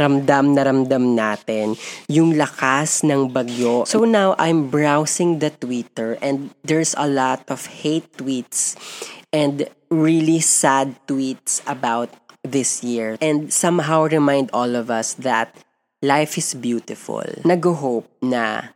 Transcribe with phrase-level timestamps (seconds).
[0.00, 1.76] ramdam na ramdam natin
[2.08, 3.84] yung lakas ng bagyo.
[3.84, 8.80] So now I'm browsing the Twitter and there's a lot of hate tweets
[9.28, 12.08] and really sad tweets about
[12.40, 15.52] this year and somehow remind all of us that
[16.00, 17.24] life is beautiful.
[17.44, 18.72] Nag-hope na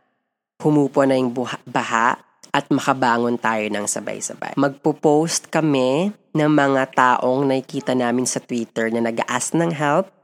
[0.61, 2.21] humupo na yung buha- baha
[2.55, 4.55] at makabangon tayo ng sabay-sabay.
[4.55, 10.14] Magpo-post kami ng mga taong nakikita namin sa Twitter na nag-ask ng help.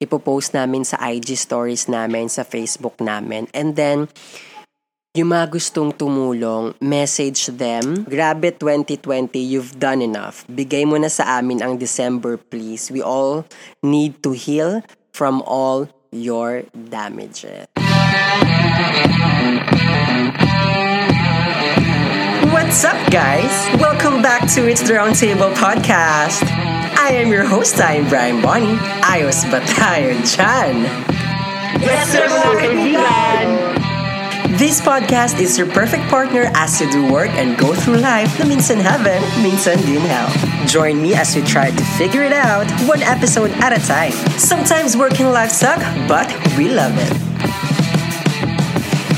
[0.00, 3.52] Ipo-post namin sa IG stories namin, sa Facebook namin.
[3.52, 4.08] And then,
[5.12, 8.08] yung mga gustong tumulong, message them.
[8.08, 10.48] Grabe 2020, you've done enough.
[10.48, 12.88] Bigay mo na sa amin ang December, please.
[12.88, 13.44] We all
[13.84, 14.80] need to heal
[15.12, 17.68] from all your damages.
[22.48, 23.52] What's up, guys?
[23.76, 26.69] Welcome back to It's the Roundtable podcast.
[27.10, 28.78] I am your host, I'm Brian Bonnie.
[29.02, 30.86] Ayos ba tayo dyan?
[31.82, 33.46] Yes, sir, mga kaibigan!
[34.54, 38.46] This podcast is your perfect partner as you do work and go through life na
[38.46, 40.30] minsan heaven, minsan din hell.
[40.70, 44.14] Join me as we try to figure it out one episode at a time.
[44.38, 47.10] Sometimes working life suck, but we love it.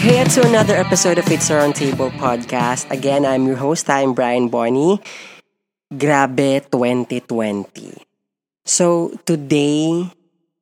[0.00, 2.88] Hey, to another episode of It's Around Table podcast.
[2.88, 5.04] Again, I'm your host, I'm Brian Bonnie.
[5.92, 8.00] Grabe 2020.
[8.64, 10.08] So, today,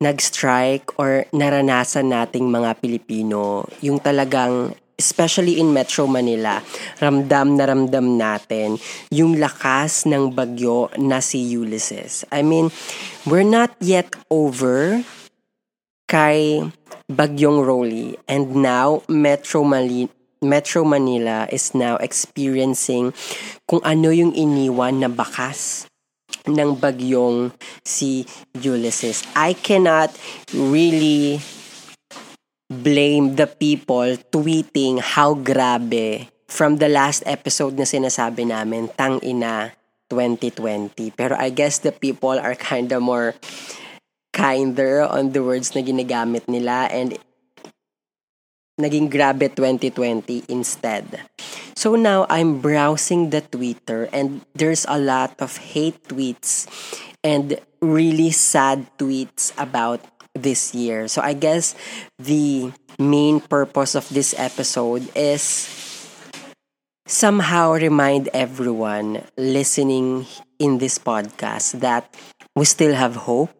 [0.02, 6.58] nag-strike or naranasan nating mga Pilipino yung talagang especially in Metro Manila,
[6.98, 8.76] ramdam na ramdam natin
[9.08, 12.26] yung lakas ng bagyo na si Ulysses.
[12.28, 12.68] I mean,
[13.22, 15.00] we're not yet over
[16.10, 16.66] kay
[17.06, 23.12] Bagyong Rolly and now Metro Manila Metro Manila is now experiencing
[23.69, 25.84] kung ano yung iniwan na bakas
[26.48, 27.52] ng bagyong
[27.84, 28.24] si
[28.56, 29.20] Ulysses.
[29.36, 30.08] I cannot
[30.56, 31.44] really
[32.72, 39.76] blame the people tweeting how grabe from the last episode na sinasabi namin, tang ina
[40.09, 41.12] 2020.
[41.14, 43.37] Pero I guess the people are kind of more
[44.32, 47.19] kinder on the words na ginagamit nila and
[48.80, 51.20] naging grabe 2020 instead.
[51.76, 56.66] So now I'm browsing the Twitter and there's a lot of hate tweets
[57.24, 60.00] and really sad tweets about
[60.34, 61.08] this year.
[61.08, 61.74] So I guess
[62.19, 65.69] the main purpose of this episode is
[67.06, 70.26] somehow remind everyone listening
[70.58, 72.06] in this podcast that
[72.54, 73.50] we still have hope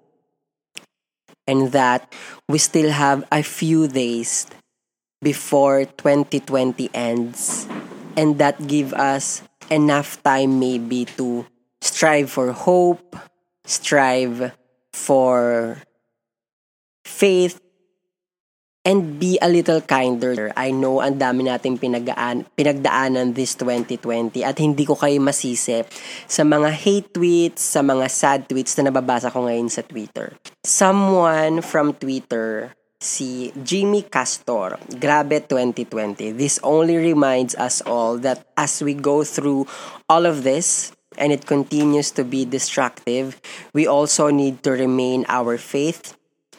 [1.47, 2.12] and that
[2.48, 4.47] we still have a few days
[5.20, 7.69] before 2020 ends
[8.16, 11.47] and that give us enough time maybe to
[11.81, 13.16] strive for hope
[13.70, 14.53] strive
[14.92, 15.78] for
[17.06, 17.62] faith
[18.80, 20.50] and be a little kinder.
[20.56, 25.84] I know ang dami nating pinagaan, pinagdaanan this 2020 at hindi ko kayo masisi
[26.26, 30.32] sa mga hate tweets, sa mga sad tweets na nababasa ko ngayon sa Twitter.
[30.64, 34.77] Someone from Twitter si Jimmy Castor.
[35.00, 36.33] Grabe 2020.
[36.37, 39.66] This only reminds us all that as we go through
[40.09, 43.41] all of this and it continues to be destructive,
[43.72, 46.16] we also need to remain our faith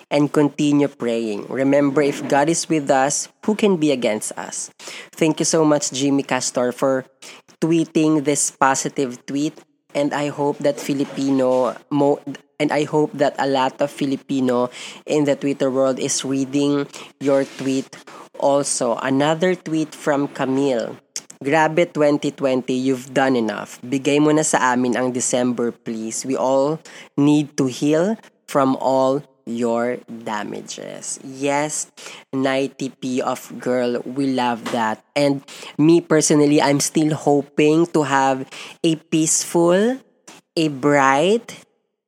[0.09, 1.47] and continue praying.
[1.47, 4.69] Remember, if God is with us, who can be against us?
[5.15, 7.05] Thank you so much, Jimmy Castor, for
[7.61, 9.55] tweeting this positive tweet.
[9.93, 12.19] And I hope that Filipino mo
[12.61, 14.69] and I hope that a lot of Filipino
[15.09, 16.85] in the Twitter world is reading
[17.19, 17.89] your tweet
[18.37, 18.95] also.
[19.01, 20.95] Another tweet from Camille.
[21.41, 23.81] Grabe 2020, you've done enough.
[23.81, 26.21] Bigay mo na sa amin ang December, please.
[26.21, 26.77] We all
[27.17, 28.13] need to heal
[28.45, 29.25] from all
[29.57, 31.19] your damages.
[31.23, 31.91] Yes,
[32.33, 35.03] 90p of girl, we love that.
[35.15, 35.43] And
[35.77, 38.47] me personally, I'm still hoping to have
[38.83, 39.99] a peaceful,
[40.55, 41.65] a bright,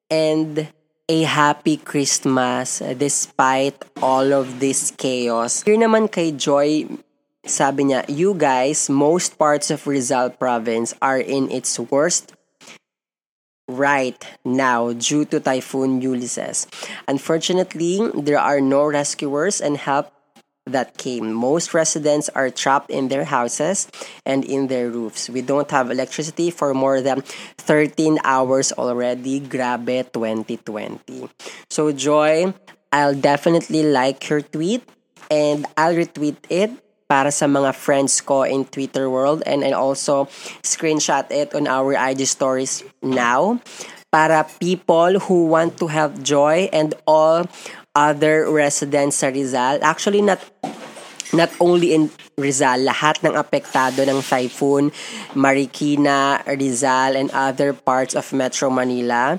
[0.09, 0.67] and
[1.09, 5.63] a happy Christmas despite all of this chaos.
[5.63, 6.87] Here naman kay Joy,
[7.43, 12.31] sabi niya, you guys, most parts of Rizal province are in its worst
[13.67, 16.67] right now due to Typhoon Ulysses.
[17.07, 20.11] Unfortunately, there are no rescuers and help
[20.65, 21.33] that came.
[21.33, 23.87] Most residents are trapped in their houses
[24.25, 25.29] and in their roofs.
[25.29, 27.21] We don't have electricity for more than
[27.57, 29.39] 13 hours already.
[29.41, 31.29] Grabe 2020.
[31.69, 32.53] So, Joy,
[32.91, 34.87] I'll definitely like your tweet
[35.29, 36.71] and I'll retweet it
[37.13, 40.25] para sa mga friends ko in Twitter world and I also
[40.65, 43.61] screenshot it on our IG stories now
[44.09, 47.45] para people who want to have joy and all
[47.93, 49.77] other residents sa Rizal.
[49.85, 50.41] Actually, not
[51.37, 54.89] not only in Rizal, lahat ng apektado ng typhoon,
[55.37, 59.37] Marikina, Rizal, and other parts of Metro Manila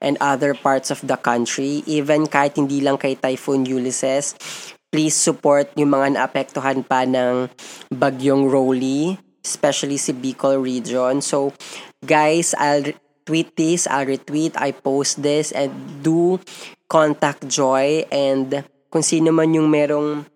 [0.00, 4.36] and other parts of the country, even kahit hindi lang kay Typhoon Ulysses,
[4.94, 7.50] please support yung mga naapektuhan pa ng
[7.90, 11.18] bagyong Rolly, especially si Bicol region.
[11.18, 11.50] So,
[12.06, 12.94] guys, I'll
[13.26, 15.74] tweet this, I'll retweet, I post this, and
[16.06, 16.38] do
[16.86, 20.30] contact Joy and kung sino man yung merong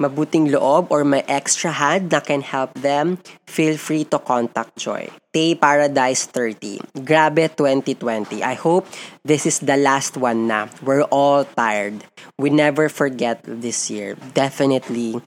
[0.00, 5.08] mabuting loob or may extra hand na can help them, feel free to contact Joy.
[5.32, 6.80] Tay Paradise 30.
[7.04, 8.44] Grabe 2020.
[8.44, 8.86] I hope
[9.24, 10.68] this is the last one na.
[10.82, 12.04] We're all tired.
[12.38, 14.16] We never forget this year.
[14.34, 15.20] Definitely.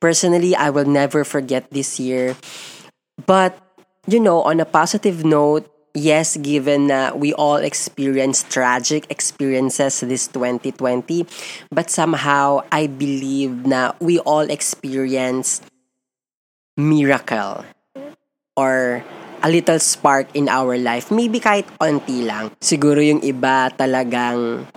[0.00, 2.36] Personally, I will never forget this year.
[3.26, 3.56] But,
[4.08, 10.26] you know, on a positive note, yes, given na we all experienced tragic experiences this
[10.28, 11.26] 2020,
[11.70, 15.62] but somehow I believe na we all experience
[16.76, 17.64] miracle
[18.56, 19.04] or
[19.42, 21.10] a little spark in our life.
[21.10, 22.52] Maybe kahit onti lang.
[22.60, 24.68] Siguro yung iba talagang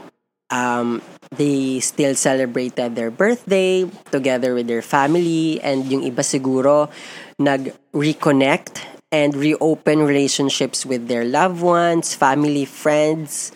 [0.51, 1.01] um,
[1.35, 6.87] they still celebrated their birthday together with their family and yung iba siguro
[7.41, 13.53] nag-reconnect and reopen relationships with their loved ones, family, friends.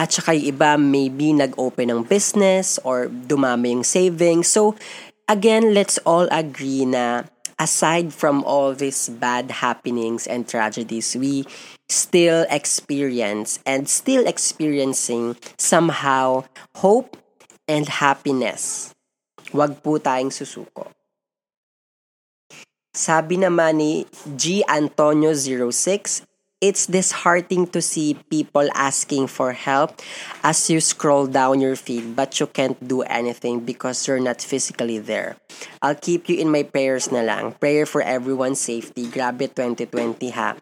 [0.00, 4.48] At saka yung iba maybe nag-open ng business or dumami yung savings.
[4.48, 4.80] So,
[5.28, 7.28] again, let's all agree na
[7.60, 11.44] aside from all these bad happenings and tragedies, we
[11.90, 16.48] still experience and still experiencing somehow
[16.80, 17.18] hope
[17.66, 18.94] and happiness.
[19.52, 20.97] Huwag po tayong susuko.
[22.94, 23.92] Sabi naman ni
[24.36, 24.64] G.
[24.66, 26.28] Antonio 06,
[26.60, 30.02] it's disheartening to see people asking for help
[30.42, 34.98] as you scroll down your feed but you can't do anything because you're not physically
[34.98, 35.36] there.
[35.82, 37.54] I'll keep you in my prayers na lang.
[37.62, 39.06] Prayer for everyone's safety.
[39.06, 40.58] Grabe 2020 ha.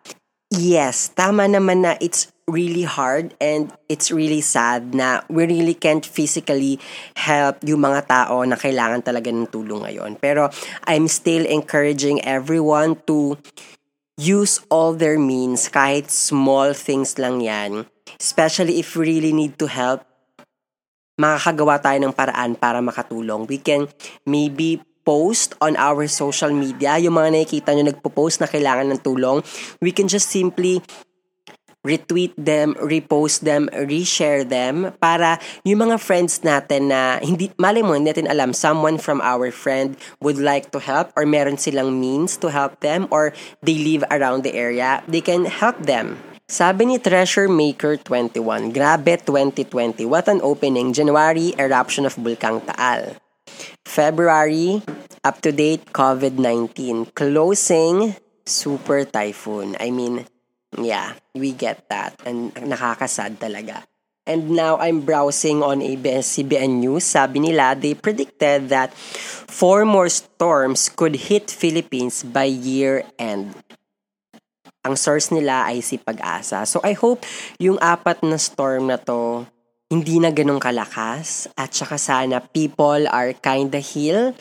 [0.53, 6.07] Yes, tama naman na it's really hard and it's really sad na we really can't
[6.07, 6.79] physically
[7.19, 10.15] help yung mga tao na kailangan talaga ng tulong ngayon.
[10.23, 10.47] Pero
[10.87, 13.35] I'm still encouraging everyone to
[14.17, 17.85] use all their means, kahit small things lang yan.
[18.17, 20.07] Especially if we really need to help,
[21.19, 23.45] makakagawa tayo ng paraan para makatulong.
[23.51, 23.91] We can
[24.25, 29.39] maybe post on our social media, yung mga nakikita nyo nagpo-post na kailangan ng tulong,
[29.79, 30.83] we can just simply
[31.87, 37.95] retweet them, repost them, reshare them para yung mga friends natin na hindi malay mo
[37.95, 42.51] natin alam someone from our friend would like to help or meron silang means to
[42.51, 43.31] help them or
[43.63, 46.19] they live around the area, they can help them.
[46.47, 50.95] Sabi ni Treasure Maker 21, grabe 2020, what an opening.
[50.95, 53.19] January, eruption of Bulkang Taal.
[53.83, 54.79] February,
[55.27, 57.11] up to date COVID-19.
[57.19, 58.15] Closing,
[58.47, 59.75] super typhoon.
[59.83, 60.31] I mean,
[60.75, 62.19] Yeah, we get that.
[62.27, 63.87] And nakakasad talaga.
[64.27, 67.07] And now I'm browsing on ABS-CBN News.
[67.07, 68.91] Sabi nila, they predicted that
[69.47, 73.55] four more storms could hit Philippines by year end.
[74.83, 76.67] Ang source nila ay si Pag-asa.
[76.67, 77.23] So I hope
[77.63, 79.47] yung apat na storm na to
[79.87, 84.35] hindi na ganun kalakas at saka sana people are kinda heal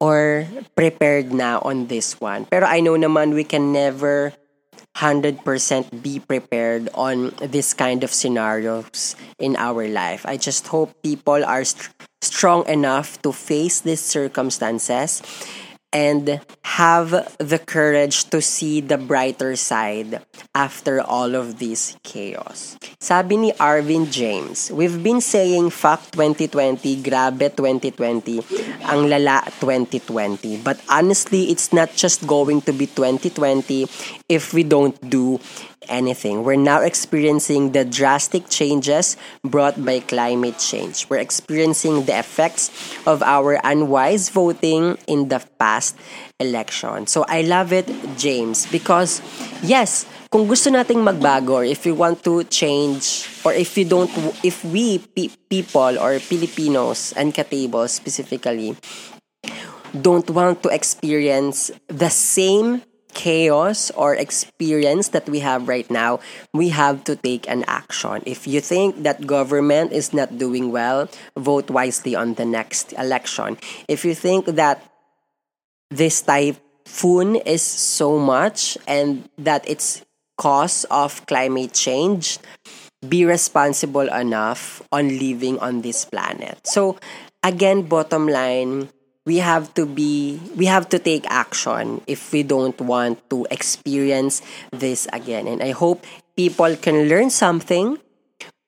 [0.00, 2.48] or prepared na on this one.
[2.48, 4.32] Pero I know naman we can never
[4.98, 10.26] 100% be prepared on this kind of scenarios in our life.
[10.26, 15.22] I just hope people are st- strong enough to face these circumstances
[15.92, 20.20] and have the courage to see the brighter side
[20.54, 22.76] after all of this chaos.
[23.00, 28.44] Sabi ni Arvin James, we've been saying fuck 2020, grabe 2020,
[28.84, 30.60] ang lala 2020.
[30.60, 33.88] But honestly, it's not just going to be 2020
[34.28, 35.40] if we don't do
[35.88, 36.44] anything.
[36.44, 41.08] We're now experiencing the drastic changes brought by climate change.
[41.08, 42.70] We're experiencing the effects
[43.06, 45.96] of our unwise voting in the past
[46.38, 47.06] election.
[47.06, 49.20] So I love it, James, because
[49.62, 54.12] yes, kung gusto nating magbago or if you want to change or if you don't
[54.44, 58.76] if we pe- people or Filipinos and Katables specifically
[59.96, 62.82] don't want to experience the same
[63.18, 66.22] chaos or experience that we have right now,
[66.54, 68.22] we have to take an action.
[68.24, 73.58] If you think that government is not doing well, vote wisely on the next election.
[73.90, 74.86] If you think that
[75.90, 80.06] this typhoon is so much and that it's
[80.38, 82.38] cause of climate change,
[83.02, 86.62] be responsible enough on living on this planet.
[86.62, 87.02] So,
[87.42, 88.90] again, bottom line,
[89.28, 94.40] we have to be we have to take action if we don't want to experience
[94.72, 95.46] this again.
[95.46, 98.00] And I hope people can learn something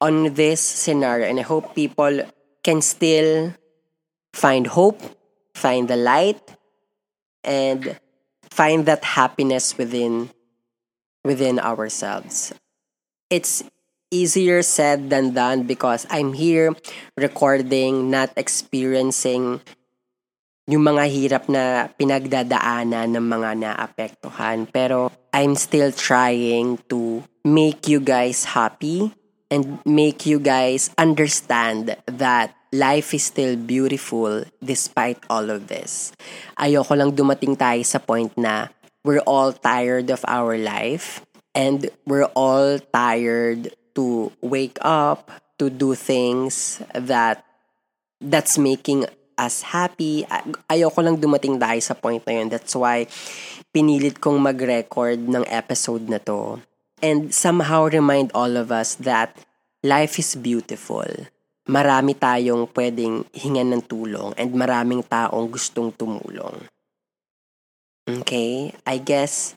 [0.05, 2.29] on this scenario and I hope people
[2.63, 3.57] can still
[4.37, 5.01] find hope,
[5.57, 6.45] find the light
[7.43, 7.99] and
[8.53, 10.29] find that happiness within
[11.25, 12.53] within ourselves.
[13.33, 13.65] It's
[14.11, 16.77] easier said than done because I'm here
[17.17, 19.63] recording, not experiencing
[20.71, 24.71] yung mga hirap na pinagdadaanan ng mga naapektuhan.
[24.71, 29.11] Pero I'm still trying to make you guys happy
[29.51, 36.15] and make you guys understand that life is still beautiful despite all of this.
[36.55, 38.71] Ayoko lang dumating tayo sa point na
[39.03, 45.99] we're all tired of our life and we're all tired to wake up, to do
[45.99, 47.43] things that
[48.23, 49.05] that's making
[49.41, 50.29] us happy.
[50.69, 52.53] Ayoko lang dumating tayo sa point na yun.
[52.53, 53.09] That's why
[53.73, 56.61] pinilit kong mag-record ng episode na to.
[57.01, 59.33] And somehow remind all of us that
[59.81, 61.09] life is beautiful
[61.71, 66.59] marami tayong pwedeng hingan ng tulong and maraming taong gustong tumulong.
[68.11, 69.55] Okay, I guess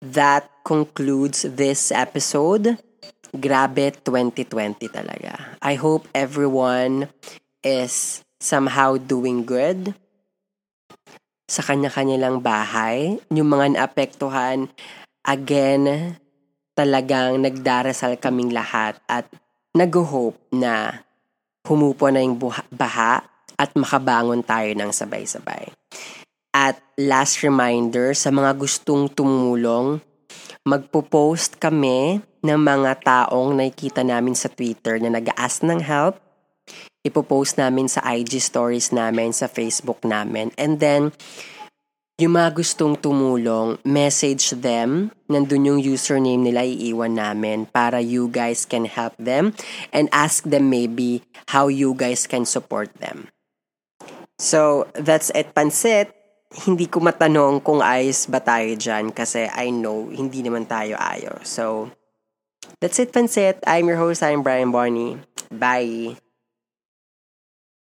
[0.00, 2.80] that concludes this episode.
[3.28, 5.36] Grabe 2020 talaga.
[5.60, 7.12] I hope everyone
[7.60, 9.94] is somehow doing good
[11.48, 13.18] sa kanya-kanilang bahay.
[13.34, 14.70] Yung mga naapektuhan,
[15.26, 16.14] again,
[16.78, 19.26] talagang nagdarasal kaming lahat at
[19.74, 21.02] nag-hope na
[21.66, 22.38] humupo na yung
[22.70, 23.26] baha
[23.58, 25.74] at makabangon tayo ng sabay-sabay.
[26.54, 29.98] At last reminder sa mga gustong tumulong,
[30.62, 36.27] magpo-post kami ng mga taong nakikita namin sa Twitter na nag-ask ng help.
[37.06, 40.50] Ipo-post namin sa IG stories namin, sa Facebook namin.
[40.58, 41.14] And then,
[42.18, 45.14] yung mga gustong tumulong, message them.
[45.30, 49.54] Nandun yung username nila iiwan namin para you guys can help them
[49.94, 51.22] and ask them maybe
[51.54, 53.30] how you guys can support them.
[54.42, 56.10] So, that's it, Pansit.
[56.66, 61.46] Hindi ko matanong kung ayos ba tayo dyan kasi I know hindi naman tayo ayos.
[61.46, 61.94] So,
[62.82, 63.62] that's it, Pansit.
[63.62, 65.22] I'm your host, I'm Brian Barney.
[65.54, 66.18] Bye!